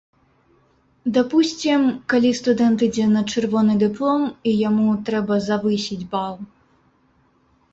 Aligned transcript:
Дапусцім, 1.17 1.81
калі 2.13 2.31
студэнт 2.39 2.79
ідзе 2.87 3.05
на 3.11 3.21
чырвоны 3.33 3.73
дыплом 3.83 4.23
і 4.53 4.55
яму 4.67 4.89
трэба 5.11 5.33
завысіць 5.49 6.07
бал. 6.17 6.33